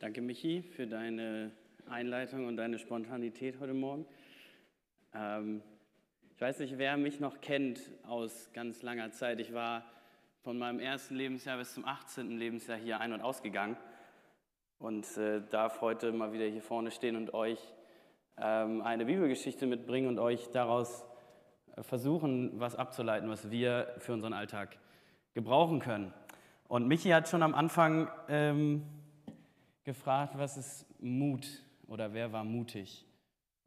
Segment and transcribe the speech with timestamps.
[0.00, 1.50] Danke, Michi, für deine
[1.86, 4.06] Einleitung und deine Spontanität heute Morgen.
[5.14, 5.60] Ähm,
[6.34, 9.40] ich weiß nicht, wer mich noch kennt aus ganz langer Zeit.
[9.40, 9.84] Ich war
[10.42, 12.38] von meinem ersten Lebensjahr bis zum 18.
[12.38, 13.76] Lebensjahr hier ein- und ausgegangen
[14.78, 17.60] und äh, darf heute mal wieder hier vorne stehen und euch
[18.38, 21.04] ähm, eine Bibelgeschichte mitbringen und euch daraus
[21.76, 24.78] äh, versuchen, was abzuleiten, was wir für unseren Alltag
[25.34, 26.14] gebrauchen können.
[26.68, 28.82] Und Michi hat schon am Anfang ähm,
[29.90, 31.48] gefragt, was ist Mut
[31.88, 33.04] oder wer war mutig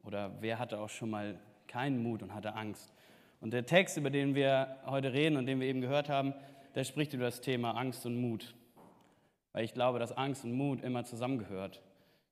[0.02, 1.38] oder wer hatte auch schon mal
[1.68, 2.94] keinen Mut und hatte Angst.
[3.42, 6.32] Und der Text, über den wir heute reden und den wir eben gehört haben,
[6.74, 8.54] der spricht über das Thema Angst und Mut.
[9.52, 11.82] Weil ich glaube, dass Angst und Mut immer zusammengehört.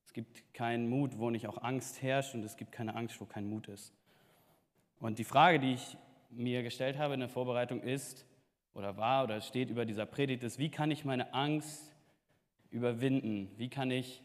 [0.06, 3.26] Es gibt keinen Mut, wo nicht auch Angst herrscht und es gibt keine Angst, wo
[3.26, 3.92] kein Mut ist.
[5.00, 5.98] Und die Frage, die ich
[6.30, 8.24] mir gestellt habe in der Vorbereitung ist,
[8.72, 11.91] oder war oder steht über dieser Predigt, ist, wie kann ich meine Angst
[12.72, 13.50] überwinden?
[13.56, 14.22] Wie kann ich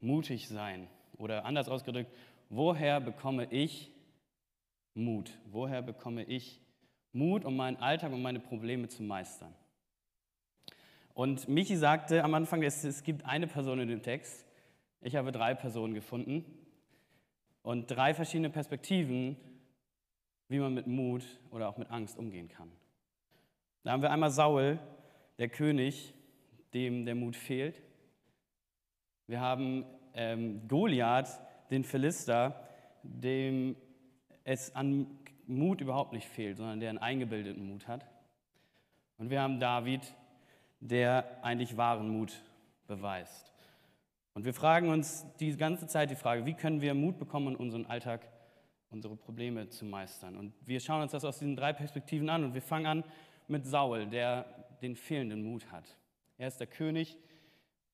[0.00, 0.88] mutig sein?
[1.16, 2.10] Oder anders ausgedrückt,
[2.48, 3.92] woher bekomme ich
[4.94, 5.30] Mut?
[5.50, 6.60] Woher bekomme ich
[7.12, 9.54] Mut, um meinen Alltag und meine Probleme zu meistern?
[11.14, 14.46] Und Michi sagte am Anfang, es, es gibt eine Person in dem Text.
[15.00, 16.44] Ich habe drei Personen gefunden
[17.62, 19.36] und drei verschiedene Perspektiven,
[20.48, 22.70] wie man mit Mut oder auch mit Angst umgehen kann.
[23.82, 24.78] Da haben wir einmal Saul,
[25.38, 26.14] der König,
[26.74, 27.82] dem der Mut fehlt.
[29.26, 32.68] Wir haben ähm, Goliath, den Philister,
[33.02, 33.76] dem
[34.44, 35.06] es an
[35.46, 38.06] Mut überhaupt nicht fehlt, sondern der einen eingebildeten Mut hat.
[39.18, 40.14] Und wir haben David,
[40.80, 42.42] der eigentlich wahren Mut
[42.86, 43.52] beweist.
[44.34, 47.86] Und wir fragen uns die ganze Zeit die Frage, wie können wir Mut bekommen, unseren
[47.86, 48.28] Alltag
[48.90, 50.36] unsere Probleme zu meistern?
[50.36, 53.04] Und wir schauen uns das aus diesen drei Perspektiven an und wir fangen an
[53.48, 54.44] mit Saul, der
[54.80, 55.96] den fehlenden Mut hat.
[56.38, 57.18] Er ist der König,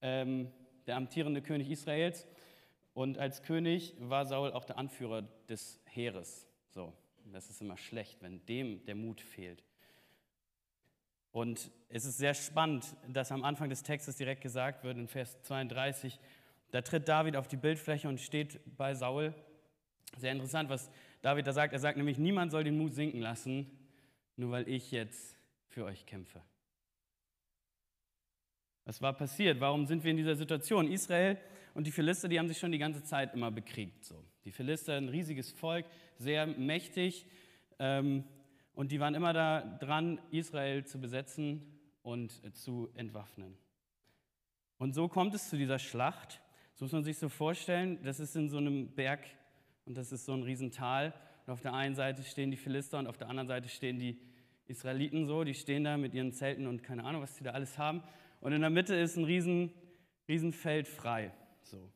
[0.03, 0.53] ähm,
[0.87, 2.27] der amtierende König Israels.
[2.93, 6.47] Und als König war Saul auch der Anführer des Heeres.
[6.69, 6.93] So,
[7.33, 9.65] das ist immer schlecht, wenn dem der Mut fehlt.
[11.33, 15.43] Und es ist sehr spannend, dass am Anfang des Textes direkt gesagt wird, in Vers
[15.43, 16.21] 32,
[16.71, 19.35] da tritt David auf die Bildfläche und steht bei Saul.
[20.17, 20.91] Sehr interessant, was
[21.23, 21.73] David da sagt.
[21.73, 23.69] Er sagt nämlich, niemand soll den Mut sinken lassen,
[24.37, 26.41] nur weil ich jetzt für euch kämpfe.
[28.85, 29.61] Was war passiert?
[29.61, 30.91] Warum sind wir in dieser Situation?
[30.91, 31.39] Israel
[31.73, 34.05] und die Philister, die haben sich schon die ganze Zeit immer bekriegt.
[34.05, 34.23] So.
[34.45, 35.87] Die Philister, ein riesiges Volk,
[36.19, 37.27] sehr mächtig.
[37.79, 38.25] Ähm,
[38.75, 41.63] und die waren immer da dran, Israel zu besetzen
[42.03, 43.57] und zu entwaffnen.
[44.79, 46.41] Und so kommt es zu dieser Schlacht.
[46.75, 49.25] So muss man sich so vorstellen, das ist in so einem Berg
[49.87, 51.15] und das ist so ein Riesental.
[51.47, 54.19] Und auf der einen Seite stehen die Philister und auf der anderen Seite stehen die
[54.67, 55.45] Israeliten so.
[55.45, 58.03] Die stehen da mit ihren Zelten und keine Ahnung, was sie da alles haben.
[58.45, 59.73] Und in der Mitte ist ein riesen,
[60.29, 61.33] riesen Feld frei.
[61.63, 61.91] So.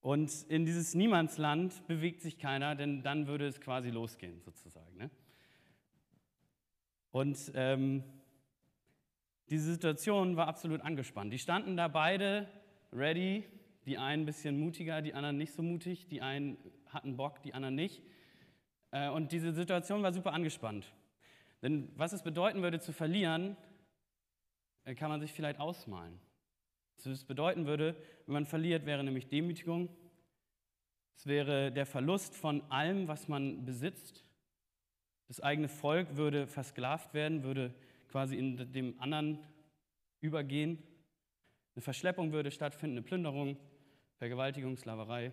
[0.00, 4.96] Und in dieses Niemandsland bewegt sich keiner, denn dann würde es quasi losgehen, sozusagen.
[4.96, 5.10] Ne?
[7.10, 8.04] Und ähm,
[9.50, 11.30] diese Situation war absolut angespannt.
[11.30, 12.48] Die standen da beide
[12.90, 13.44] ready,
[13.84, 16.56] die einen ein bisschen mutiger, die anderen nicht so mutig, die einen
[16.86, 18.02] hatten Bock, die anderen nicht.
[18.92, 20.94] Äh, und diese Situation war super angespannt.
[21.60, 23.58] Denn was es bedeuten würde zu verlieren,
[24.94, 26.18] kann man sich vielleicht ausmalen.
[27.04, 29.88] Was bedeuten würde, wenn man verliert, wäre nämlich Demütigung.
[31.16, 34.24] Es wäre der Verlust von allem, was man besitzt.
[35.28, 37.74] Das eigene Volk würde versklavt werden, würde
[38.08, 39.38] quasi in dem anderen
[40.20, 40.82] übergehen.
[41.74, 43.56] Eine Verschleppung würde stattfinden, eine Plünderung,
[44.18, 45.32] Vergewaltigung, Sklaverei.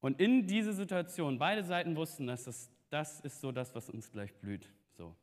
[0.00, 4.10] Und in diese Situation, beide Seiten wussten, dass das, das ist so das, was uns
[4.10, 4.68] gleich blüht.
[4.90, 5.16] So.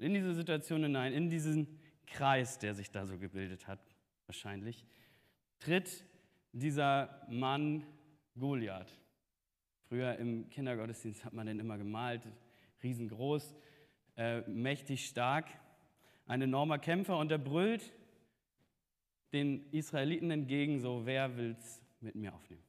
[0.00, 3.80] Und in diese Situation hinein, in diesen Kreis, der sich da so gebildet hat,
[4.24, 4.86] wahrscheinlich,
[5.58, 6.06] tritt
[6.52, 7.84] dieser Mann
[8.34, 8.90] Goliath.
[9.90, 12.22] Früher im Kindergottesdienst hat man den immer gemalt,
[12.82, 13.54] riesengroß,
[14.16, 15.50] äh, mächtig stark,
[16.24, 17.92] ein enormer Kämpfer und er brüllt
[19.34, 22.64] den Israeliten entgegen, so wer will's mit mir aufnehmen?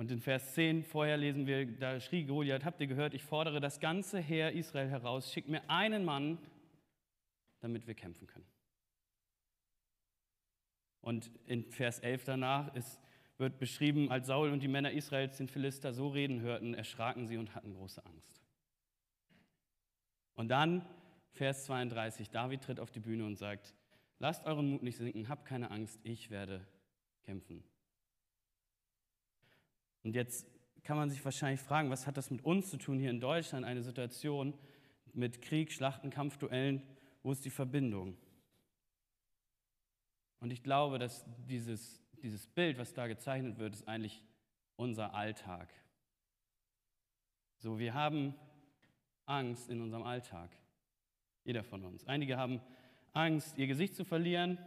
[0.00, 3.60] Und in Vers 10 vorher lesen wir, da schrie Goliath, habt ihr gehört, ich fordere
[3.60, 6.38] das ganze Heer Israel heraus, schickt mir einen Mann,
[7.58, 8.46] damit wir kämpfen können.
[11.02, 12.98] Und in Vers 11 danach ist,
[13.36, 17.36] wird beschrieben, als Saul und die Männer Israels den Philister so reden hörten, erschraken sie
[17.36, 18.40] und hatten große Angst.
[20.32, 20.82] Und dann
[21.32, 23.74] Vers 32, David tritt auf die Bühne und sagt,
[24.18, 26.66] lasst euren Mut nicht sinken, habt keine Angst, ich werde
[27.22, 27.62] kämpfen.
[30.02, 30.46] Und jetzt
[30.82, 33.64] kann man sich wahrscheinlich fragen, was hat das mit uns zu tun hier in Deutschland,
[33.64, 34.54] eine Situation
[35.12, 36.82] mit Krieg, Schlachten, Kampfduellen,
[37.22, 38.16] wo ist die Verbindung?
[40.40, 44.22] Und ich glaube, dass dieses, dieses Bild, was da gezeichnet wird, ist eigentlich
[44.76, 45.68] unser Alltag.
[47.58, 48.34] So, wir haben
[49.26, 50.50] Angst in unserem Alltag.
[51.44, 52.06] Jeder von uns.
[52.06, 52.60] Einige haben
[53.12, 54.58] Angst, ihr Gesicht zu verlieren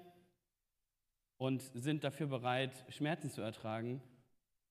[1.37, 4.01] und sind dafür bereit, Schmerzen zu ertragen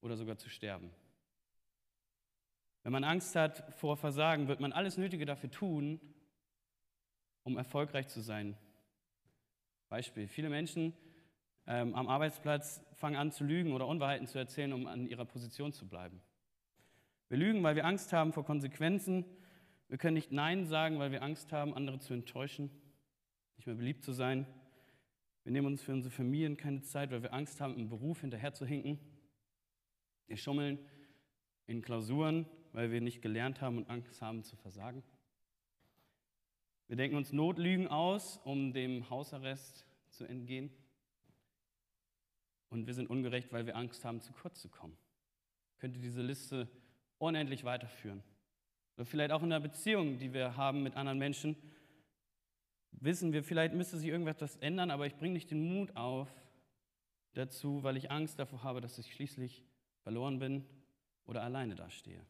[0.03, 0.91] oder sogar zu sterben.
[2.83, 6.01] Wenn man Angst hat vor Versagen, wird man alles Nötige dafür tun,
[7.45, 8.57] um erfolgreich zu sein.
[9.89, 10.93] Beispiel, viele Menschen
[11.67, 15.73] ähm, am Arbeitsplatz fangen an zu lügen oder Unwahrheiten zu erzählen, um an ihrer Position
[15.73, 16.21] zu bleiben.
[17.29, 19.25] Wir lügen, weil wir Angst haben vor Konsequenzen.
[19.89, 22.71] Wir können nicht Nein sagen, weil wir Angst haben, andere zu enttäuschen,
[23.57, 24.47] nicht mehr beliebt zu sein.
[25.45, 28.99] Wir nehmen uns für unsere Familien keine Zeit, weil wir Angst haben, im Beruf hinterherzuhinken.
[30.33, 30.79] Wir schummeln
[31.67, 35.03] in Klausuren, weil wir nicht gelernt haben und Angst haben zu versagen.
[36.87, 40.71] Wir denken uns Notlügen aus, um dem Hausarrest zu entgehen.
[42.71, 44.97] Und wir sind ungerecht, weil wir Angst haben, zu kurz zu kommen.
[45.75, 46.67] Ich könnte diese Liste
[47.19, 48.23] unendlich weiterführen.
[48.97, 51.57] Oder vielleicht auch in einer Beziehung, die wir haben mit anderen Menschen,
[52.93, 56.31] wissen wir, vielleicht müsste sich irgendwas ändern, aber ich bringe nicht den Mut auf
[57.35, 59.67] dazu, weil ich Angst davor habe, dass ich schließlich
[60.03, 60.65] verloren bin
[61.27, 62.21] oder alleine dastehe.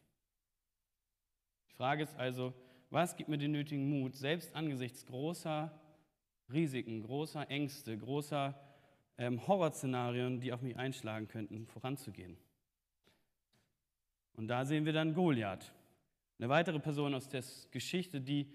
[1.69, 2.53] Die Frage ist also,
[2.89, 5.71] was gibt mir den nötigen Mut, selbst angesichts großer
[6.51, 8.59] Risiken, großer Ängste, großer
[9.17, 12.37] ähm, Horrorszenarien, die auf mich einschlagen könnten, voranzugehen?
[14.35, 15.73] Und da sehen wir dann Goliath,
[16.39, 18.51] eine weitere Person aus der Geschichte, die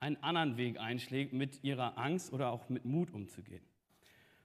[0.00, 3.62] einen anderen Weg einschlägt, mit ihrer Angst oder auch mit Mut umzugehen.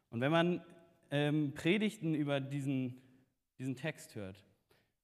[0.09, 0.63] Und wenn man
[1.11, 3.01] ähm, Predigten über diesen,
[3.57, 4.43] diesen Text hört,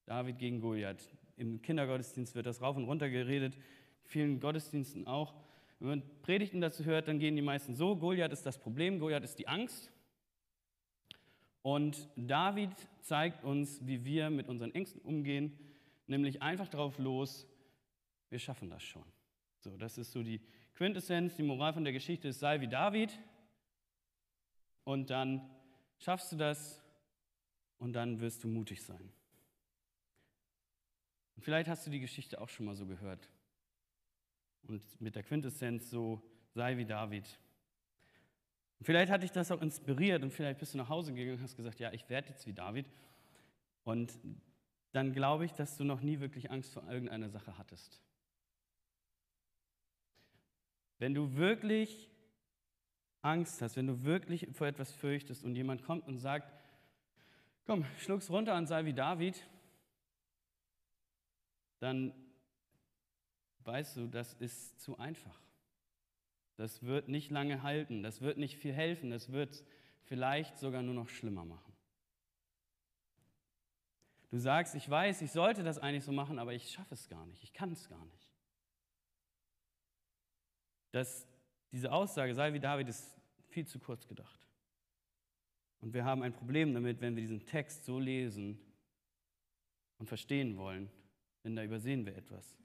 [0.06, 5.34] David gegen Goliath, im Kindergottesdienst wird das rauf und runter geredet, in vielen Gottesdiensten auch.
[5.80, 9.24] Wenn man Predigten dazu hört, dann gehen die meisten so, Goliath ist das Problem, Goliath
[9.24, 9.92] ist die Angst.
[11.64, 12.72] Und David
[13.02, 15.58] zeigt uns, wie wir mit unseren Ängsten umgehen,
[16.08, 17.48] nämlich einfach darauf los,
[18.30, 19.06] wir schaffen das schon.
[19.60, 20.42] So, das ist so die
[20.76, 23.18] Quintessenz, die Moral von der Geschichte ist, sei wie David
[24.84, 25.50] und dann
[26.00, 26.81] schaffst du das
[27.82, 29.12] und dann wirst du mutig sein.
[31.36, 33.28] Und vielleicht hast du die Geschichte auch schon mal so gehört.
[34.62, 36.22] Und mit der Quintessenz so,
[36.54, 37.40] sei wie David.
[38.78, 41.42] Und vielleicht hat dich das auch inspiriert und vielleicht bist du nach Hause gegangen und
[41.42, 42.86] hast gesagt, ja, ich werde jetzt wie David.
[43.84, 44.14] Und
[44.92, 48.00] dann glaube ich, dass du noch nie wirklich Angst vor irgendeiner Sache hattest.
[51.00, 52.12] Wenn du wirklich
[53.24, 56.61] Angst hast, wenn du wirklich vor etwas fürchtest und jemand kommt und sagt,
[57.72, 59.42] komm, schluck's runter und sei wie David,
[61.80, 62.14] dann
[63.60, 65.40] weißt du, das ist zu einfach.
[66.58, 69.64] Das wird nicht lange halten, das wird nicht viel helfen, das wird
[70.02, 71.74] vielleicht sogar nur noch schlimmer machen.
[74.32, 77.26] Du sagst, ich weiß, ich sollte das eigentlich so machen, aber ich schaffe es gar
[77.26, 78.32] nicht, ich kann es gar nicht
[80.92, 81.26] dass
[81.72, 83.18] diese Aussage, sei wie David, ist
[83.48, 84.46] viel zu kurz gedacht.
[85.82, 88.60] Und wir haben ein Problem damit, wenn wir diesen Text so lesen
[89.98, 90.90] und verstehen wollen,
[91.44, 92.56] denn da übersehen wir etwas.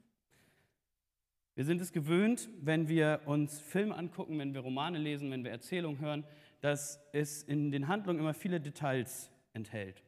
[1.55, 5.49] Wir sind es gewöhnt, wenn wir uns Filme angucken, wenn wir Romane lesen, wenn wir
[5.49, 6.23] Erzählungen hören,
[6.61, 10.03] dass es in den Handlungen immer viele Details enthält.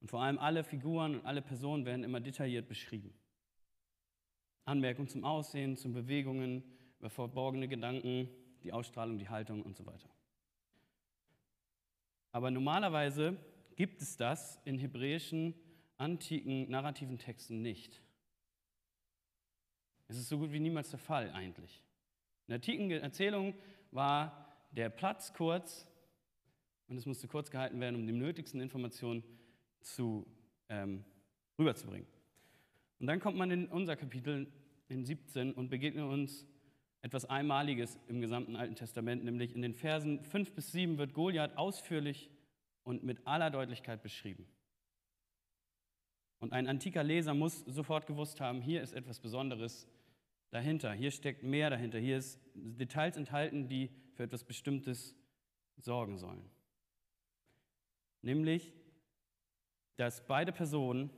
[0.00, 3.14] Und vor allem alle Figuren und alle Personen werden immer detailliert beschrieben.
[4.64, 6.64] Anmerkungen zum Aussehen, zu Bewegungen,
[6.98, 8.28] über verborgene Gedanken,
[8.64, 10.08] die Ausstrahlung, die Haltung und so weiter.
[12.32, 13.36] Aber normalerweise
[13.76, 15.54] gibt es das in hebräischen
[15.96, 18.02] antiken narrativen Texten nicht.
[20.08, 21.82] Es ist so gut wie niemals der Fall eigentlich.
[22.46, 23.54] In der antiken Erzählung
[23.90, 25.86] war der Platz kurz
[26.86, 29.22] und es musste kurz gehalten werden, um die nötigsten Informationen
[29.80, 30.26] zu,
[30.68, 31.04] ähm,
[31.58, 32.08] rüberzubringen.
[33.00, 34.50] Und dann kommt man in unser Kapitel
[34.88, 36.46] in 17 und begegnet uns
[37.08, 41.56] etwas Einmaliges im gesamten Alten Testament, nämlich in den Versen 5 bis 7 wird Goliath
[41.56, 42.30] ausführlich
[42.84, 44.46] und mit aller Deutlichkeit beschrieben.
[46.38, 49.88] Und ein antiker Leser muss sofort gewusst haben, hier ist etwas Besonderes
[50.50, 55.16] dahinter, hier steckt mehr dahinter, hier ist Details enthalten, die für etwas Bestimmtes
[55.78, 56.44] sorgen sollen.
[58.20, 58.74] Nämlich,
[59.96, 61.08] dass beide Personen,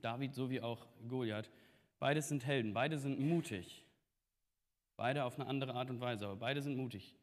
[0.00, 1.50] David sowie auch Goliath,
[1.98, 3.83] beides sind Helden, beide sind mutig.
[4.96, 7.14] Beide auf eine andere Art und Weise, aber beide sind mutig.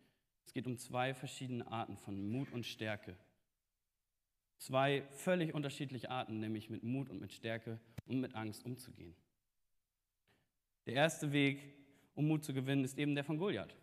[0.46, 3.16] Es geht um zwei verschiedene Arten von Mut und Stärke.
[4.58, 9.16] Zwei völlig unterschiedliche Arten, nämlich mit Mut und mit Stärke und mit Angst umzugehen.
[10.86, 11.74] Der erste Weg,
[12.16, 13.76] um Mut zu gewinnen, ist eben der von Goliath.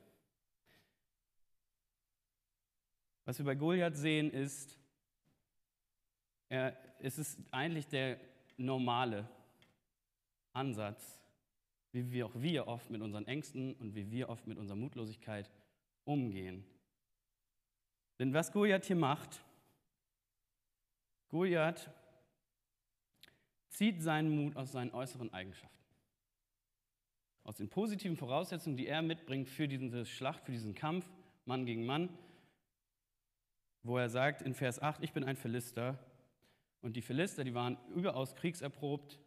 [3.25, 4.79] Was wir bei Goliath sehen, ist,
[6.49, 8.19] er, es ist eigentlich der
[8.57, 9.29] normale
[10.53, 11.18] Ansatz,
[11.93, 15.51] wie wir auch wir oft mit unseren Ängsten und wie wir oft mit unserer Mutlosigkeit
[16.05, 16.65] umgehen.
[18.19, 19.43] Denn was Goliath hier macht,
[21.29, 21.91] Goliath
[23.69, 25.77] zieht seinen Mut aus seinen äußeren Eigenschaften.
[27.45, 31.09] Aus den positiven Voraussetzungen, die er mitbringt für diese Schlacht, für diesen Kampf,
[31.45, 32.11] Mann gegen Mann,
[33.83, 35.99] wo er sagt in Vers 8, ich bin ein Philister.
[36.81, 39.19] Und die Philister, die waren überaus kriegserprobt.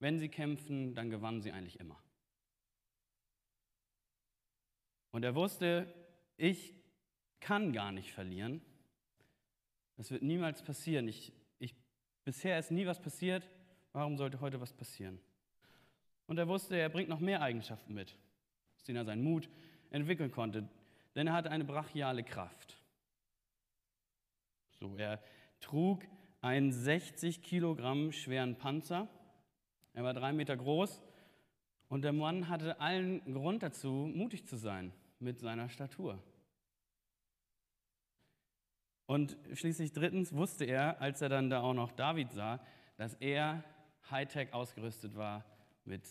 [0.00, 2.02] Wenn sie kämpfen, dann gewannen sie eigentlich immer.
[5.12, 5.92] Und er wusste,
[6.36, 6.74] ich
[7.40, 8.60] kann gar nicht verlieren.
[9.96, 11.08] Das wird niemals passieren.
[11.08, 11.74] Ich, ich,
[12.24, 13.48] bisher ist nie was passiert.
[13.92, 15.20] Warum sollte heute was passieren?
[16.26, 18.16] Und er wusste, er bringt noch mehr Eigenschaften mit,
[18.76, 19.50] aus denen er seinen Mut
[19.90, 20.68] entwickeln konnte.
[21.14, 22.78] Denn er hatte eine brachiale Kraft.
[24.78, 25.22] So, er
[25.60, 26.04] trug
[26.40, 29.08] einen 60 Kilogramm schweren Panzer.
[29.92, 31.02] Er war drei Meter groß
[31.88, 36.22] und der Mann hatte allen Grund dazu, mutig zu sein mit seiner Statur.
[39.06, 42.60] Und schließlich drittens wusste er, als er dann da auch noch David sah,
[42.96, 43.64] dass er
[44.08, 45.44] Hightech ausgerüstet war
[45.84, 46.08] mit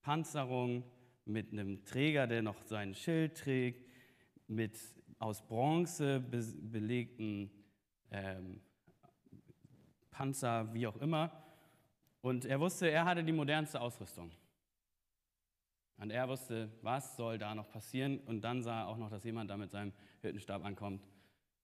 [0.00, 0.82] Panzerung,
[1.26, 3.86] mit einem Träger, der noch sein Schild trägt,
[4.46, 4.78] mit
[5.18, 7.50] aus Bronze belegten
[8.10, 8.60] ähm,
[10.10, 11.41] Panzer, wie auch immer.
[12.22, 14.30] Und er wusste, er hatte die modernste Ausrüstung.
[15.98, 18.18] Und er wusste, was soll da noch passieren.
[18.20, 21.02] Und dann sah er auch noch, dass jemand da mit seinem Hirtenstab ankommt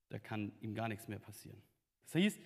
[0.08, 1.60] da kann ihm gar nichts mehr passieren.
[2.04, 2.38] Das hieß,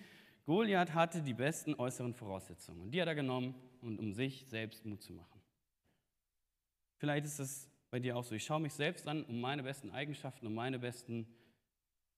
[0.45, 5.01] Goliath hatte die besten äußeren Voraussetzungen und die hat er genommen, um sich selbst Mut
[5.01, 5.41] zu machen.
[6.97, 8.35] Vielleicht ist das bei dir auch so.
[8.35, 11.27] Ich schaue mich selbst an, um meine besten Eigenschaften, um meine besten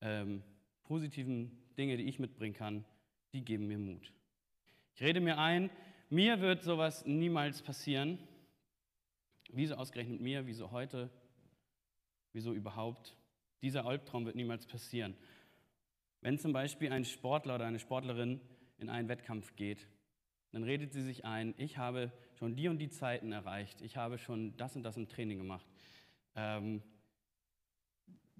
[0.02, 0.44] ähm,
[0.84, 2.86] positiven Dinge, die ich mitbringen kann,
[3.34, 4.12] die geben mir Mut.
[4.96, 5.70] Ich rede mir ein,
[6.10, 8.18] mir wird sowas niemals passieren.
[9.50, 10.48] Wieso ausgerechnet mir?
[10.48, 11.10] Wieso heute?
[12.32, 13.18] Wieso überhaupt?
[13.62, 15.18] Dieser Albtraum wird niemals passieren.
[16.22, 18.40] Wenn zum Beispiel ein Sportler oder eine Sportlerin
[18.78, 19.86] in einen Wettkampf geht,
[20.54, 24.18] dann redet sie sich ein, ich habe schon die und die Zeiten erreicht, ich habe
[24.18, 25.66] schon das und das im Training gemacht.
[26.36, 26.82] Ähm,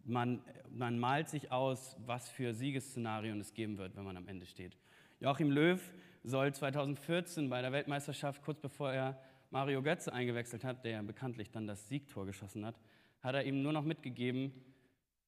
[0.06, 4.46] man, man malt sich aus, was für Siegesszenarien es geben wird, wenn man am Ende
[4.46, 4.78] steht.
[5.20, 5.82] Joachim Löw
[6.24, 11.68] soll 2014 bei der Weltmeisterschaft, kurz bevor er Mario Götze eingewechselt hat, der bekanntlich dann
[11.68, 12.80] das Siegtor geschossen hat,
[13.22, 14.52] hat er ihm nur noch mitgegeben,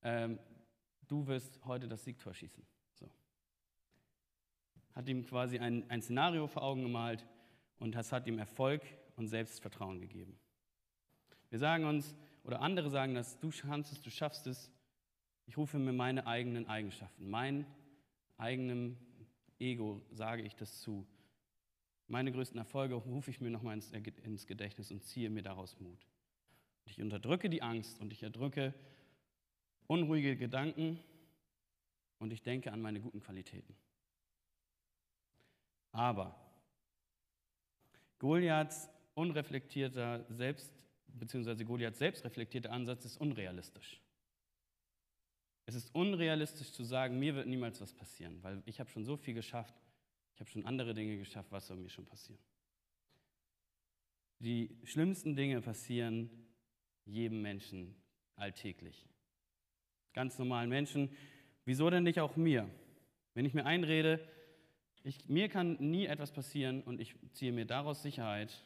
[0.04, 0.40] ähm,
[1.08, 2.66] du wirst heute das Siegtor schießen.
[2.96, 3.10] So.
[4.94, 7.26] Hat ihm quasi ein, ein Szenario vor Augen gemalt
[7.80, 8.82] und das hat ihm Erfolg
[9.16, 10.38] und Selbstvertrauen gegeben.
[11.50, 12.14] Wir sagen uns,
[12.44, 14.72] oder andere sagen dass du kannst es, du schaffst es.
[15.46, 17.66] Ich rufe mir meine eigenen Eigenschaften, mein
[18.38, 18.98] eigenem
[19.60, 21.06] Ego sage ich das zu.
[22.08, 26.08] Meine größten Erfolge rufe ich mir nochmal ins, ins Gedächtnis und ziehe mir daraus Mut.
[26.86, 28.74] Und ich unterdrücke die Angst und ich erdrücke
[29.88, 31.00] unruhige Gedanken
[32.20, 33.76] und ich denke an meine guten Qualitäten.
[35.92, 36.36] Aber
[38.20, 40.72] Goliaths unreflektierter Selbst,
[41.08, 44.02] beziehungsweise Goliaths selbstreflektierter Ansatz ist unrealistisch.
[45.68, 49.16] Es ist unrealistisch zu sagen, mir wird niemals was passieren, weil ich habe schon so
[49.16, 49.76] viel geschafft,
[50.34, 52.42] ich habe schon andere Dinge geschafft, was soll mir schon passieren?
[54.40, 56.32] Die schlimmsten Dinge passieren
[57.06, 57.96] jedem Menschen
[58.36, 59.08] alltäglich
[60.18, 61.12] ganz normalen Menschen.
[61.64, 62.68] Wieso denn nicht auch mir?
[63.36, 64.20] Wenn ich mir einrede,
[65.04, 68.66] ich, mir kann nie etwas passieren und ich ziehe mir daraus Sicherheit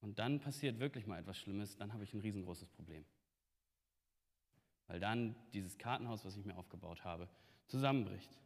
[0.00, 3.04] und dann passiert wirklich mal etwas Schlimmes, dann habe ich ein riesengroßes Problem.
[4.88, 7.28] Weil dann dieses Kartenhaus, was ich mir aufgebaut habe,
[7.66, 8.38] zusammenbricht.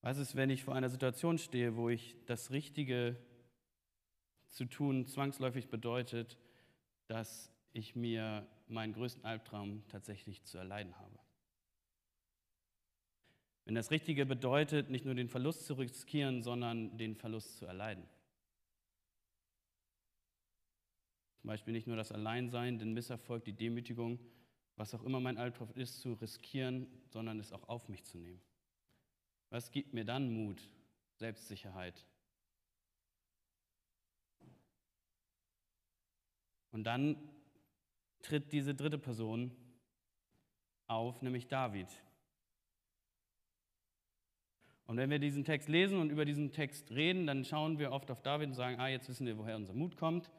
[0.00, 3.16] Was ist, wenn ich vor einer Situation stehe, wo ich das Richtige
[4.48, 6.38] zu tun zwangsläufig bedeutet,
[7.06, 11.18] dass ich mir meinen größten Albtraum tatsächlich zu erleiden habe.
[13.64, 18.04] Wenn das Richtige bedeutet, nicht nur den Verlust zu riskieren, sondern den Verlust zu erleiden.
[21.42, 24.20] Zum Beispiel nicht nur das Alleinsein, den Misserfolg, die Demütigung,
[24.76, 28.40] was auch immer mein Albtraum ist, zu riskieren, sondern es auch auf mich zu nehmen.
[29.50, 30.62] Was gibt mir dann Mut,
[31.16, 32.06] Selbstsicherheit?
[36.70, 37.16] Und dann
[38.20, 39.50] tritt diese dritte Person
[40.86, 41.88] auf, nämlich David.
[44.86, 48.12] Und wenn wir diesen Text lesen und über diesen Text reden, dann schauen wir oft
[48.12, 50.30] auf David und sagen, ah, jetzt wissen wir, woher unser Mut kommt.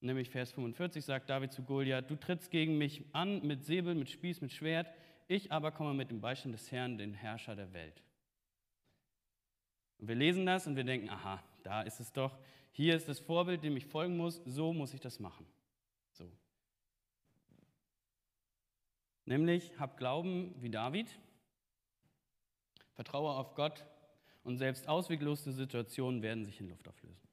[0.00, 4.08] Nämlich Vers 45 sagt David zu Goliath, du trittst gegen mich an mit Säbel, mit
[4.08, 4.90] Spieß, mit Schwert,
[5.28, 8.02] ich aber komme mit dem Beistand des Herrn, den Herrscher der Welt.
[9.98, 12.38] Und wir lesen das und wir denken, aha, da ist es doch,
[12.72, 15.46] hier ist das Vorbild, dem ich folgen muss, so muss ich das machen.
[16.12, 16.24] So.
[19.26, 21.06] Nämlich, hab Glauben wie David,
[22.94, 23.84] vertraue auf Gott
[24.44, 27.29] und selbst ausweglose Situationen werden sich in Luft auflösen.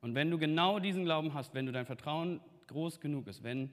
[0.00, 3.70] Und wenn du genau diesen Glauben hast, wenn du dein Vertrauen groß genug ist, wenn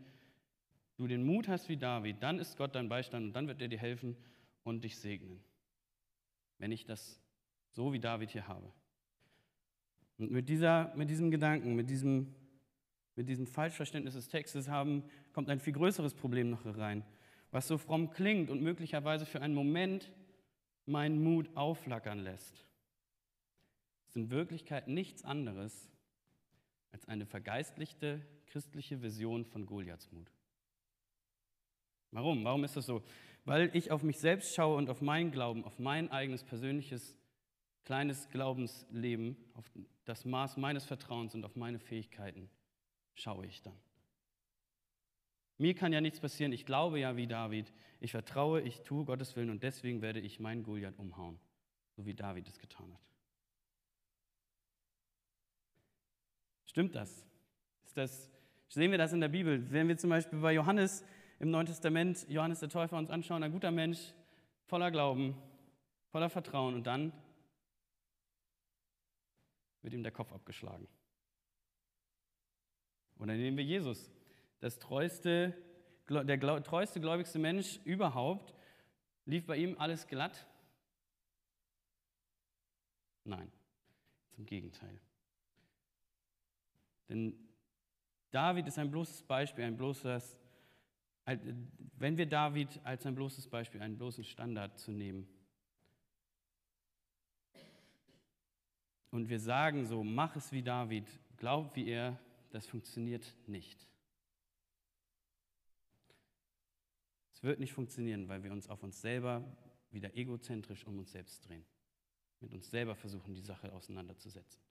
[0.98, 3.68] du den Mut hast wie David, dann ist Gott dein Beistand und dann wird er
[3.68, 4.16] dir helfen
[4.64, 5.44] und dich segnen.
[6.58, 7.22] Wenn ich das
[7.72, 8.72] so wie David hier habe.
[10.18, 12.34] Und mit, dieser, mit diesem Gedanken, mit diesem,
[13.16, 15.04] mit diesem Falschverständnis des Textes haben,
[15.34, 17.04] kommt ein viel größeres Problem noch rein,
[17.52, 20.14] was so fromm klingt und möglicherweise für einen Moment
[20.86, 22.66] meinen Mut aufflackern lässt.
[24.04, 25.92] Es ist in Wirklichkeit nichts anderes
[26.96, 30.32] als eine vergeistlichte christliche Version von Goliaths Mut.
[32.12, 32.46] Warum?
[32.46, 33.04] Warum ist das so?
[33.44, 37.18] Weil ich auf mich selbst schaue und auf meinen Glauben, auf mein eigenes persönliches
[37.84, 39.70] kleines Glaubensleben, auf
[40.06, 42.50] das Maß meines Vertrauens und auf meine Fähigkeiten
[43.14, 43.78] schaue ich dann.
[45.58, 46.54] Mir kann ja nichts passieren.
[46.54, 47.74] Ich glaube ja wie David.
[48.00, 51.42] Ich vertraue, ich tue Gottes Willen und deswegen werde ich meinen Goliath umhauen,
[51.98, 53.15] so wie David es getan hat.
[56.76, 57.26] Stimmt das?
[57.94, 58.30] Das?
[58.68, 59.72] Sehen wir das in der Bibel?
[59.72, 61.06] Wenn wir zum Beispiel bei Johannes
[61.40, 64.14] im Neuen Testament Johannes der Täufer uns anschauen, ein guter Mensch,
[64.66, 65.42] voller Glauben,
[66.10, 67.14] voller Vertrauen und dann
[69.84, 70.86] wird ihm der Kopf abgeschlagen.
[73.20, 74.12] Oder nehmen wir Jesus,
[74.60, 75.56] das treueste,
[76.10, 78.54] der treueste, gläubigste Mensch überhaupt.
[79.24, 80.46] Lief bei ihm alles glatt?
[83.24, 83.50] Nein,
[84.32, 85.00] zum Gegenteil.
[87.10, 87.34] Denn
[88.32, 90.38] David ist ein bloßes Beispiel, ein bloßes,
[91.26, 95.28] wenn wir David als ein bloßes Beispiel, einen bloßen Standard zu nehmen,
[99.12, 103.88] und wir sagen so, mach es wie David, glaub wie er, das funktioniert nicht.
[107.32, 109.42] Es wird nicht funktionieren, weil wir uns auf uns selber
[109.92, 111.66] wieder egozentrisch um uns selbst drehen,
[112.42, 114.62] mit uns selber versuchen, die Sache auseinanderzusetzen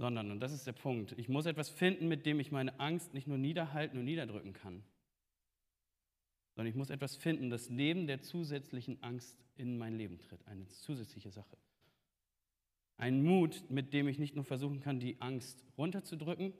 [0.00, 3.12] sondern, und das ist der Punkt, ich muss etwas finden, mit dem ich meine Angst
[3.12, 4.82] nicht nur niederhalten und niederdrücken kann,
[6.54, 10.66] sondern ich muss etwas finden, das neben der zusätzlichen Angst in mein Leben tritt, eine
[10.68, 11.54] zusätzliche Sache.
[12.96, 16.54] Ein Mut, mit dem ich nicht nur versuchen kann, die Angst runterzudrücken,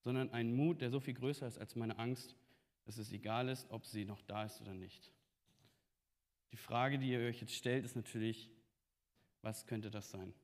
[0.00, 2.34] sondern ein Mut, der so viel größer ist als meine Angst,
[2.84, 5.12] dass es egal ist, ob sie noch da ist oder nicht.
[6.50, 8.50] Die Frage, die ihr euch jetzt stellt, ist natürlich,
[9.40, 10.34] was könnte das sein?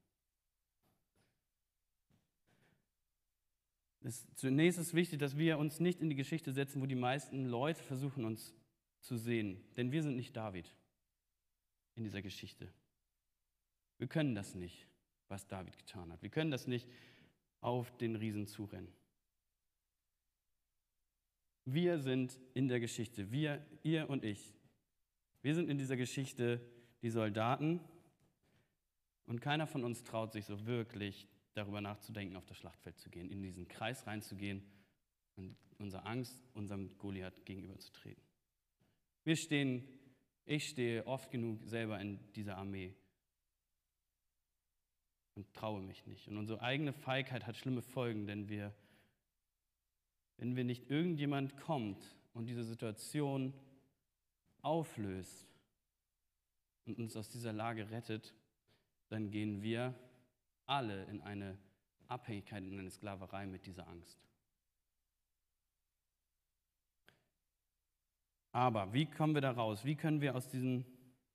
[4.07, 7.45] Ist, zunächst ist wichtig, dass wir uns nicht in die Geschichte setzen, wo die meisten
[7.45, 8.55] Leute versuchen, uns
[9.01, 9.61] zu sehen.
[9.77, 10.73] Denn wir sind nicht David
[11.97, 12.73] in dieser Geschichte.
[13.99, 14.87] Wir können das nicht,
[15.27, 16.23] was David getan hat.
[16.23, 16.89] Wir können das nicht
[17.61, 18.93] auf den Riesen zurennen.
[21.65, 24.55] Wir sind in der Geschichte, wir, ihr und ich.
[25.43, 26.61] Wir sind in dieser Geschichte
[27.03, 27.81] die Soldaten
[29.27, 33.31] und keiner von uns traut sich so wirklich darüber nachzudenken, auf das Schlachtfeld zu gehen,
[33.31, 34.63] in diesen Kreis reinzugehen
[35.37, 38.23] und unsere Angst unserem Goliath gegenüberzutreten.
[39.25, 39.89] Wir stehen,
[40.45, 42.95] ich stehe oft genug selber in dieser Armee
[45.35, 46.29] und traue mich nicht.
[46.29, 48.75] Und unsere eigene Feigheit hat schlimme Folgen, denn wir,
[50.37, 53.55] wenn wir nicht irgendjemand kommt und diese Situation
[54.63, 55.49] auflöst
[56.85, 58.35] und uns aus dieser Lage rettet,
[59.09, 59.95] dann gehen wir
[60.67, 61.57] alle in eine
[62.09, 64.19] Abhängigkeit, in eine Sklaverei mit dieser Angst.
[68.53, 69.85] Aber wie kommen wir da raus?
[69.85, 70.87] Wie können wir aus diesem,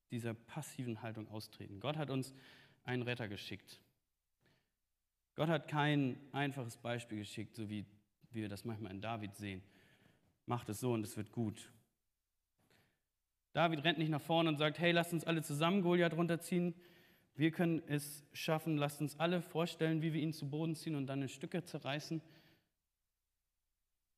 [0.10, 1.80] dieser passiven Haltung austreten?
[1.80, 2.34] Gott hat uns
[2.84, 3.80] einen Retter geschickt.
[5.36, 7.86] Gott hat kein einfaches Beispiel geschickt, so wie
[8.32, 9.62] wir das manchmal in David sehen.
[10.46, 11.72] Macht es so und es wird gut.
[13.54, 16.74] David rennt nicht nach vorne und sagt, hey, lasst uns alle zusammen Goliath runterziehen.
[17.36, 21.08] Wir können es schaffen, lasst uns alle vorstellen, wie wir ihn zu Boden ziehen und
[21.08, 22.22] dann in Stücke zerreißen.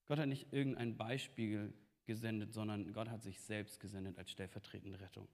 [0.05, 1.73] Gott hat nicht irgendein Beispiel
[2.05, 5.27] gesendet, sondern Gott hat sich selbst gesendet als stellvertretende Rettung.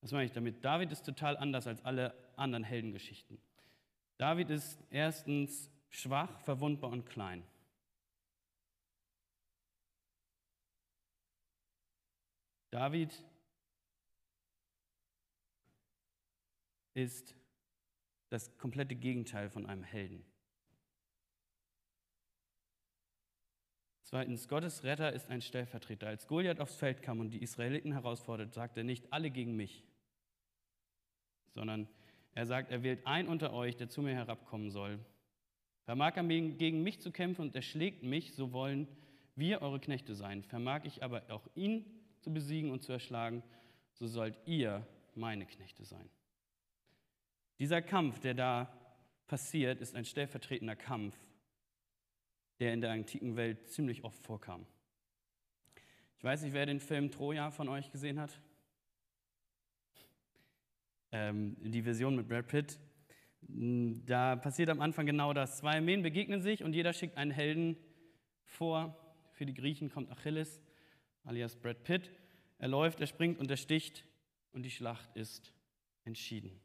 [0.00, 0.64] Was meine ich damit?
[0.64, 3.38] David ist total anders als alle anderen Heldengeschichten.
[4.16, 7.42] David ist erstens schwach, verwundbar und klein.
[12.70, 13.12] David
[17.00, 17.34] ist
[18.28, 20.24] das komplette Gegenteil von einem Helden.
[24.02, 26.08] Zweitens, Gottes Retter ist ein Stellvertreter.
[26.08, 29.84] Als Goliath aufs Feld kam und die Israeliten herausfordert, sagt er nicht alle gegen mich,
[31.54, 31.88] sondern
[32.34, 34.98] er sagt, er wählt ein unter euch, der zu mir herabkommen soll.
[35.84, 38.88] Vermag er gegen mich zu kämpfen und er schlägt mich, so wollen
[39.36, 40.42] wir eure Knechte sein.
[40.42, 41.84] Vermag ich aber auch ihn
[42.20, 43.42] zu besiegen und zu erschlagen,
[43.94, 46.08] so sollt ihr meine Knechte sein.
[47.60, 48.72] Dieser Kampf, der da
[49.26, 51.14] passiert, ist ein stellvertretender Kampf,
[52.58, 54.66] der in der antiken Welt ziemlich oft vorkam.
[56.16, 58.40] Ich weiß nicht, wer den Film Troja von euch gesehen hat.
[61.12, 62.78] Ähm, die Version mit Brad Pitt.
[63.42, 65.58] Da passiert am Anfang genau das.
[65.58, 67.76] Zwei Armeen begegnen sich und jeder schickt einen Helden
[68.46, 68.96] vor.
[69.32, 70.62] Für die Griechen kommt Achilles,
[71.24, 72.10] alias Brad Pitt.
[72.58, 74.06] Er läuft, er springt und er sticht
[74.52, 75.52] und die Schlacht ist
[76.04, 76.58] entschieden.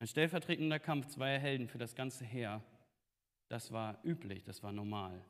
[0.00, 2.62] Ein stellvertretender Kampf zweier Helden für das ganze Heer,
[3.48, 5.22] das war üblich, das war normal.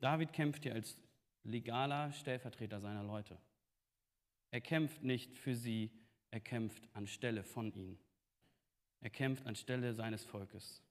[0.00, 0.98] David kämpft hier als
[1.44, 3.38] legaler Stellvertreter seiner Leute.
[4.50, 5.90] Er kämpft nicht für sie,
[6.32, 7.98] er kämpft anstelle von ihnen.
[9.00, 10.82] Er kämpft anstelle seines Volkes.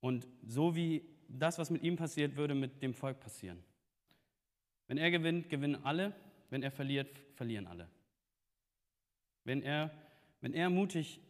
[0.00, 3.62] Und so wie das, was mit ihm passiert, würde mit dem Volk passieren.
[4.88, 6.12] Wenn er gewinnt, gewinnen alle.
[6.50, 7.88] Wenn er verliert, verlieren alle.
[9.44, 9.90] Wenn er,
[10.44, 11.22] wenn er mutig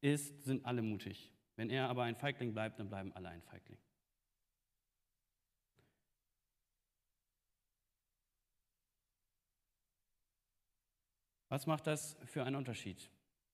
[0.00, 1.30] ist, sind alle mutig.
[1.56, 3.76] Wenn er aber ein Feigling bleibt, dann bleiben alle ein Feigling.
[11.50, 13.10] Was macht das für einen Unterschied,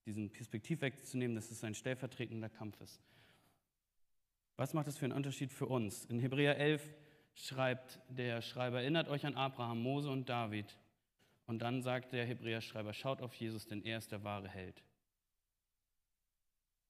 [0.06, 3.02] diesen Perspektivwechsel zu nehmen, dass es ein stellvertretender Kampf ist?
[4.54, 6.04] Was macht das für einen Unterschied für uns?
[6.04, 6.88] In Hebräer 11
[7.34, 10.78] schreibt der Schreiber, erinnert euch an Abraham, Mose und David.
[11.46, 14.80] Und dann sagt der Hebräer-Schreiber, schaut auf Jesus, denn er ist der wahre Held.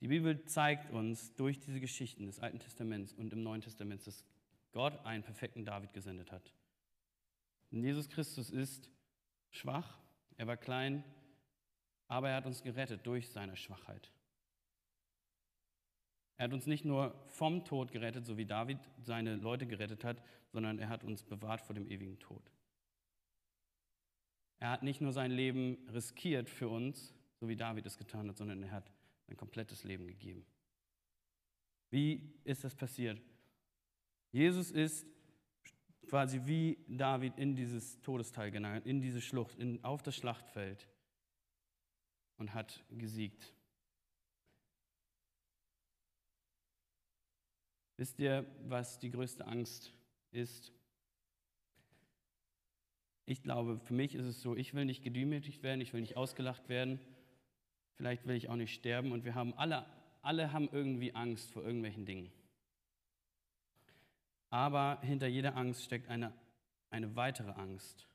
[0.03, 4.25] Die Bibel zeigt uns durch diese Geschichten des Alten Testaments und im Neuen Testament, dass
[4.73, 6.53] Gott einen perfekten David gesendet hat.
[7.71, 8.91] Und Jesus Christus ist
[9.51, 10.01] schwach,
[10.39, 11.05] er war klein,
[12.09, 14.11] aber er hat uns gerettet durch seine Schwachheit.
[16.37, 20.21] Er hat uns nicht nur vom Tod gerettet, so wie David seine Leute gerettet hat,
[20.49, 22.43] sondern er hat uns bewahrt vor dem ewigen Tod.
[24.59, 28.37] Er hat nicht nur sein Leben riskiert für uns, so wie David es getan hat,
[28.37, 28.91] sondern er hat
[29.27, 30.45] sein komplettes Leben gegeben.
[31.91, 33.21] Wie ist das passiert?
[34.33, 35.07] Jesus ist
[36.09, 40.89] quasi wie David in dieses Todesteil gegangen, in diese Schlucht, in, auf das Schlachtfeld
[42.39, 43.55] und hat gesiegt.
[47.99, 49.93] Wisst ihr, was die größte Angst
[50.33, 50.73] ist?
[53.27, 56.17] Ich glaube, für mich ist es so, ich will nicht gedemütigt werden, ich will nicht
[56.17, 56.99] ausgelacht werden,
[58.03, 59.87] vielleicht will ich auch nicht sterben und wir haben alle,
[60.23, 62.33] alle haben irgendwie Angst vor irgendwelchen Dingen.
[64.51, 66.33] Aber hinter jeder Angst steckt eine,
[66.91, 68.09] eine weitere Angst,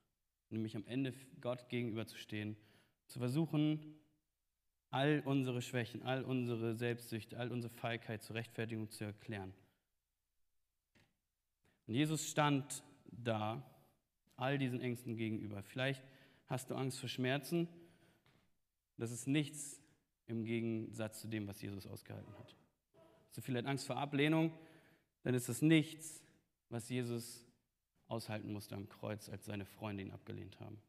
[0.50, 2.58] nämlich am Ende Gott gegenüberzustehen,
[3.06, 3.96] zu versuchen,
[4.90, 9.54] all unsere Schwächen, all unsere Selbstsüchte, all unsere Feigheit zur Rechtfertigung zu erklären.
[11.88, 13.64] Und Jesus stand da,
[14.36, 15.64] all diesen Ängsten gegenüber.
[15.64, 16.04] Vielleicht
[16.48, 17.70] hast du Angst vor Schmerzen.
[18.98, 19.82] Das ist nichts
[20.26, 22.56] im Gegensatz zu dem, was Jesus ausgehalten hat.
[23.28, 24.52] Hast du vielleicht Angst vor Ablehnung?
[25.24, 26.24] Dann ist das nichts,
[26.70, 27.46] was Jesus
[28.08, 30.82] aushalten musste am Kreuz, als seine Freunde ihn abgelehnt haben.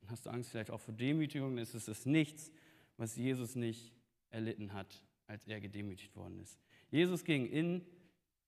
[0.00, 1.56] Und hast du Angst vielleicht auch vor Demütigung?
[1.56, 2.50] Dann ist es das nichts,
[2.96, 3.92] was Jesus nicht
[4.30, 6.58] erlitten hat, als er gedemütigt worden ist.
[6.90, 7.84] Jesus ging in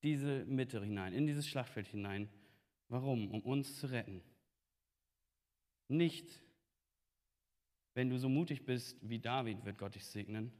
[0.03, 2.29] diese Mitte hinein, in dieses Schlachtfeld hinein.
[2.87, 3.31] Warum?
[3.31, 4.21] Um uns zu retten.
[5.87, 6.41] Nicht,
[7.99, 10.53] wenn du so mutig bist wie David, wird Gott dich segnen,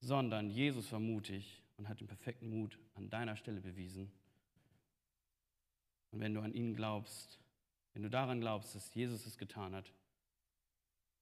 [0.00, 4.10] sondern Jesus war mutig und hat den perfekten Mut an deiner Stelle bewiesen.
[6.10, 7.38] Und wenn du an ihn glaubst,
[7.92, 9.92] wenn du daran glaubst, dass Jesus es getan hat,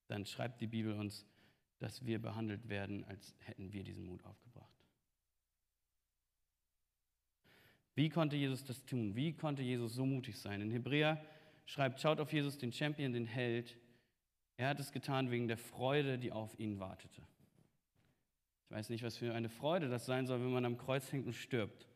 [0.07, 1.27] dann schreibt die Bibel uns,
[1.77, 4.83] dass wir behandelt werden, als hätten wir diesen Mut aufgebracht.
[7.93, 9.15] Wie konnte Jesus das tun?
[9.15, 10.59] Wie konnte Jesus so mutig sein?
[10.59, 11.23] In Hebräer
[11.67, 13.77] schreibt, schaut auf Jesus, den Champion, den Held.
[14.57, 17.21] Er hat es getan wegen der Freude, die auf ihn wartete.
[18.65, 21.25] Ich weiß nicht, was für eine Freude das sein soll, wenn man am Kreuz hängt
[21.25, 21.87] und stirbt.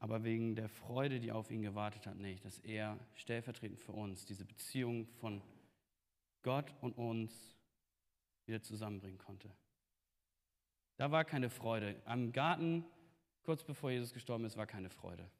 [0.00, 4.24] aber wegen der Freude, die auf ihn gewartet hat, nicht, dass er stellvertretend für uns
[4.24, 5.42] diese Beziehung von
[6.42, 7.54] Gott und uns
[8.46, 9.50] wieder zusammenbringen konnte.
[10.96, 12.00] Da war keine Freude.
[12.06, 12.84] Am Garten,
[13.42, 15.30] kurz bevor Jesus gestorben ist, war keine Freude.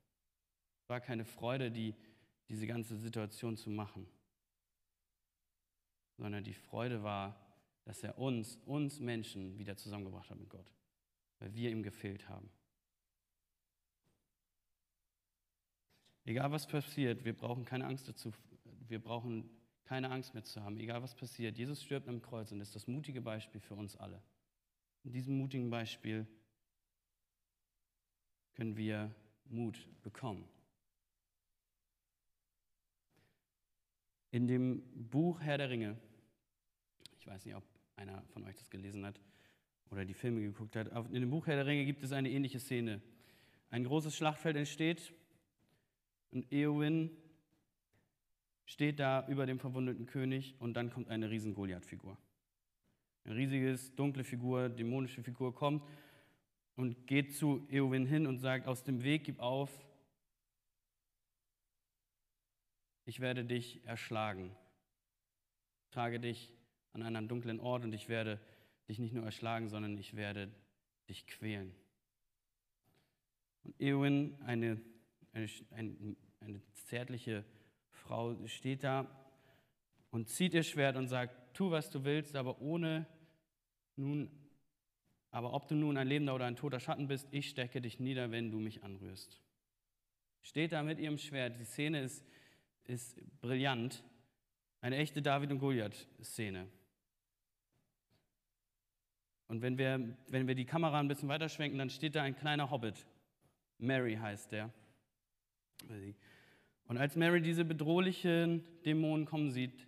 [0.91, 1.95] War keine Freude, die,
[2.49, 4.09] diese ganze Situation zu machen,
[6.17, 7.41] sondern die Freude war,
[7.85, 10.75] dass er uns, uns Menschen wieder zusammengebracht hat mit Gott,
[11.39, 12.51] weil wir ihm gefehlt haben.
[16.25, 18.33] Egal was passiert, wir brauchen keine Angst dazu,
[18.89, 19.49] wir brauchen
[19.85, 21.57] keine Angst mehr zu haben, egal was passiert.
[21.57, 24.21] Jesus stirbt am Kreuz und ist das mutige Beispiel für uns alle.
[25.05, 26.27] In diesem mutigen Beispiel
[28.55, 30.49] können wir Mut bekommen.
[34.31, 35.97] In dem Buch Herr der Ringe,
[37.19, 37.65] ich weiß nicht, ob
[37.97, 39.21] einer von euch das gelesen hat
[39.91, 42.61] oder die Filme geguckt hat, in dem Buch Herr der Ringe gibt es eine ähnliche
[42.61, 43.03] Szene.
[43.71, 45.13] Ein großes Schlachtfeld entsteht
[46.31, 47.11] und Eowyn
[48.65, 52.17] steht da über dem verwundeten König und dann kommt eine riesen Goliath-Figur.
[53.25, 55.83] Eine riesiges, dunkle Figur, dämonische Figur kommt
[56.77, 59.71] und geht zu Eowyn hin und sagt, aus dem Weg gib auf,
[63.11, 64.55] ich werde dich erschlagen.
[65.91, 66.55] Trage dich
[66.93, 68.39] an einen dunklen Ort und ich werde
[68.89, 70.49] dich nicht nur erschlagen, sondern ich werde
[71.09, 71.75] dich quälen.
[73.65, 74.81] Und Eowyn, eine,
[75.33, 77.45] eine, eine, eine zärtliche
[77.89, 79.11] Frau, steht da
[80.13, 83.09] und zieht ihr Schwert und sagt, tu, was du willst, aber ohne
[83.97, 84.31] nun,
[85.33, 88.31] aber ob du nun ein lebender oder ein toter Schatten bist, ich stecke dich nieder,
[88.31, 89.41] wenn du mich anrührst.
[90.43, 91.59] Steht da mit ihrem Schwert.
[91.59, 92.25] Die Szene ist
[92.91, 94.03] ist brillant.
[94.81, 96.67] Eine echte David und Goliath-Szene.
[99.47, 102.71] Und wenn wir, wenn wir die Kamera ein bisschen weiterschwenken, dann steht da ein kleiner
[102.71, 103.07] Hobbit.
[103.79, 104.73] Mary heißt der.
[106.85, 109.87] Und als Mary diese bedrohlichen Dämonen kommen sieht,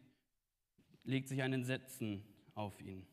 [1.04, 3.06] legt sich ein Entsetzen auf ihn.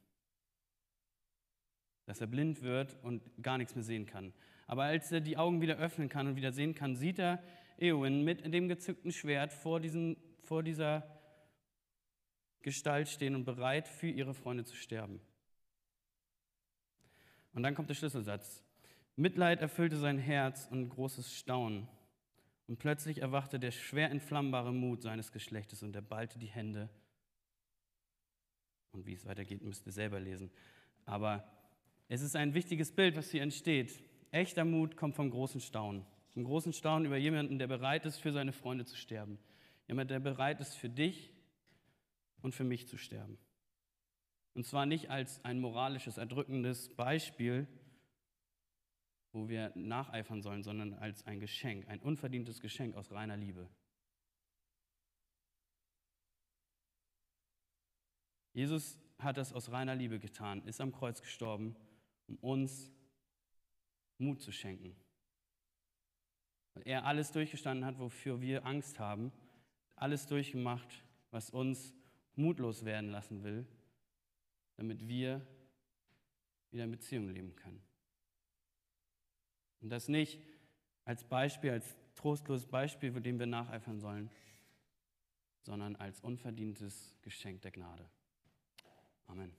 [2.05, 4.33] Dass er blind wird und gar nichts mehr sehen kann.
[4.67, 7.43] Aber als er die Augen wieder öffnen kann und wieder sehen kann, sieht er
[7.81, 11.19] Eowyn mit dem gezückten Schwert vor, diesen, vor dieser
[12.61, 15.21] Gestalt stehen und bereit für ihre Freunde zu sterben.
[17.53, 18.63] Und dann kommt der Schlüsselsatz.
[19.15, 21.87] Mitleid erfüllte sein Herz und großes Staunen.
[22.67, 26.89] Und plötzlich erwachte der schwer entflammbare Mut seines Geschlechtes und er ballte die Hände.
[28.91, 30.51] Und wie es weitergeht, müsst ihr selber lesen.
[31.05, 31.51] Aber
[32.07, 34.03] es ist ein wichtiges Bild, was hier entsteht.
[34.31, 36.05] Echter Mut kommt vom großen Staunen.
[36.35, 39.39] Einen großen Staunen über jemanden, der bereit ist, für seine Freunde zu sterben.
[39.87, 41.33] Jemand, der bereit ist, für dich
[42.41, 43.37] und für mich zu sterben.
[44.53, 47.67] Und zwar nicht als ein moralisches, erdrückendes Beispiel,
[49.31, 53.69] wo wir nacheifern sollen, sondern als ein Geschenk, ein unverdientes Geschenk aus reiner Liebe.
[58.53, 61.75] Jesus hat das aus reiner Liebe getan, ist am Kreuz gestorben,
[62.27, 62.91] um uns
[64.17, 64.95] Mut zu schenken
[66.73, 69.31] weil er alles durchgestanden hat, wofür wir Angst haben,
[69.95, 71.93] alles durchgemacht, was uns
[72.35, 73.65] mutlos werden lassen will,
[74.77, 75.45] damit wir
[76.71, 77.81] wieder in Beziehung leben können.
[79.81, 80.39] Und das nicht
[81.05, 84.29] als Beispiel, als trostloses Beispiel, dem wir nacheifern sollen,
[85.61, 88.09] sondern als unverdientes Geschenk der Gnade.
[89.27, 89.58] Amen.